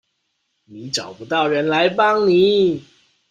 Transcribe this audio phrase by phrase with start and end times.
[0.65, 2.83] 你找不到人來幫你